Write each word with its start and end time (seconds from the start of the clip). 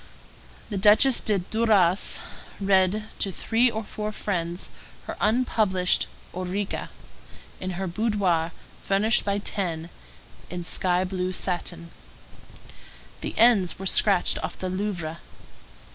The 0.71 0.79
Duchesse 0.79 1.19
de 1.21 1.37
Duras 1.37 2.17
read 2.59 3.03
to 3.19 3.31
three 3.31 3.69
or 3.69 3.83
four 3.83 4.11
friends 4.11 4.71
her 5.05 5.15
unpublished 5.21 6.07
Ourika, 6.33 6.89
in 7.59 7.69
her 7.77 7.85
boudoir 7.85 8.51
furnished 8.81 9.23
by 9.23 9.35
X. 9.35 9.89
in 10.49 10.63
sky 10.63 11.03
blue 11.03 11.33
satin. 11.33 11.91
The 13.21 13.37
N's 13.37 13.77
were 13.77 13.85
scratched 13.85 14.39
off 14.43 14.57
the 14.57 14.69
Louvre. 14.69 15.19